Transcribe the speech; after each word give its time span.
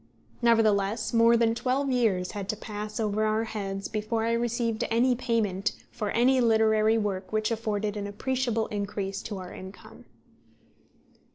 Nevertheless, 0.41 1.13
more 1.13 1.37
than 1.37 1.53
twelve 1.53 1.91
years 1.91 2.31
had 2.31 2.49
to 2.49 2.55
pass 2.55 2.99
over 2.99 3.23
our 3.23 3.43
heads 3.43 3.87
before 3.87 4.25
I 4.25 4.31
received 4.31 4.83
any 4.89 5.13
payment 5.13 5.73
for 5.91 6.09
any 6.09 6.41
literary 6.41 6.97
work 6.97 7.31
which 7.31 7.51
afforded 7.51 7.95
an 7.95 8.07
appreciable 8.07 8.65
increase 8.69 9.21
to 9.21 9.37
our 9.37 9.53
income. 9.53 10.05